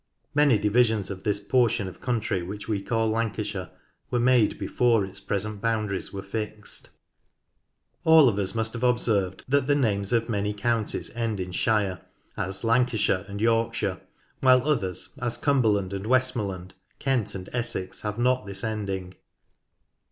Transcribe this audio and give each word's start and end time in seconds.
Many 0.33 0.57
divisions 0.57 1.11
of 1.11 1.21
this 1.21 1.39
portion 1.39 1.87
of 1.87 2.01
country 2.01 2.41
which 2.41 2.67
we 2.67 2.81
call 2.81 3.11
Lancashire 3.11 3.69
were 4.09 4.19
made 4.19 4.57
before 4.57 5.05
its 5.05 5.19
present 5.19 5.61
boundaries 5.61 6.11
were 6.11 6.23
fixed. 6.23 6.85
LANCASHIRE 6.85 8.03
3 8.05 8.11
All 8.11 8.27
of 8.27 8.39
us 8.39 8.55
must 8.55 8.73
have 8.73 8.81
observed 8.81 9.45
that 9.47 9.67
the 9.67 9.75
names 9.75 10.11
of 10.11 10.27
many 10.27 10.55
counties 10.55 11.11
end 11.11 11.39
in 11.39 11.51
"shire," 11.51 12.01
as 12.35 12.63
Lancashire 12.63 13.25
and 13.27 13.39
Yorkshire, 13.39 14.01
while 14.39 14.67
others, 14.67 15.09
as 15.21 15.37
Cumberland 15.37 15.93
and 15.93 16.07
Westmorland, 16.07 16.73
Kent 16.97 17.35
and 17.35 17.47
Essex, 17.53 18.01
have 18.01 18.17
not 18.17 18.47
this 18.47 18.63
ending. 18.63 19.13